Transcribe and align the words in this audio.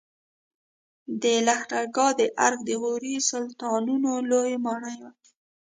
د 1.21 1.23
لښکرګاه 1.45 2.11
د 2.19 2.21
ارک 2.45 2.59
د 2.67 2.69
غوري 2.81 3.13
سلطانانو 3.29 4.11
لوی 4.29 4.53
ماڼۍ 4.65 4.95
وه 5.01 5.11